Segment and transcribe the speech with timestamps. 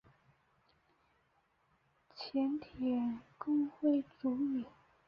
[2.15, 2.69] 前田
[3.37, 4.65] 公辉主演。